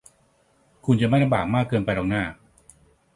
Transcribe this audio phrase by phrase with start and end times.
[0.85, 2.23] คุณจะไม่ลำบากมากเกินไปหรอกน่า